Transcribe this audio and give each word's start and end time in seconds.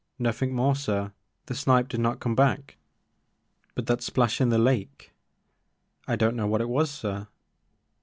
Nothing 0.17 0.55
more 0.55 0.75
sir. 0.75 1.13
The 1.45 1.53
snipe 1.53 1.87
did 1.87 1.99
not 1.99 2.19
come 2.19 2.33
back."" 2.33 2.77
But 3.75 3.85
that 3.85 4.01
splash 4.01 4.41
in 4.41 4.49
the 4.49 4.57
lake?"" 4.57 5.11
I 6.07 6.15
don't 6.15 6.35
know 6.35 6.47
what 6.47 6.59
it 6.61 6.69
was 6.69 6.89
sir." 6.89 7.27